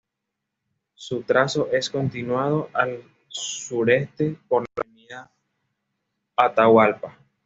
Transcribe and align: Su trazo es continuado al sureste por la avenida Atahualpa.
Su 0.95 1.21
trazo 1.21 1.69
es 1.71 1.87
continuado 1.87 2.71
al 2.73 3.03
sureste 3.27 4.35
por 4.47 4.63
la 4.63 4.81
avenida 4.83 5.31
Atahualpa. 6.35 7.19